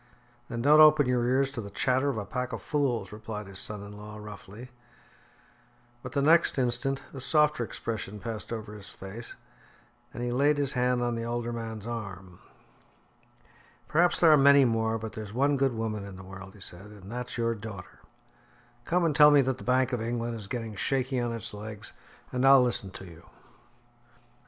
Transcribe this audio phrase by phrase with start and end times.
[0.49, 3.59] "Then don't open your ears to the chatter of a pack of fools," replied his
[3.59, 4.71] son in law roughly.
[6.01, 9.35] But the next instant a softer expression passed over his face,
[10.11, 12.39] and he laid his hand on the older man's arm.
[13.87, 16.87] "Perhaps there are many more, but there's one good woman in the world," he said,
[16.87, 17.99] "and that's your daughter.
[18.85, 21.93] Come and tell me that the Bank of England is getting shaky on its legs,
[22.31, 23.25] and I'll listen to you."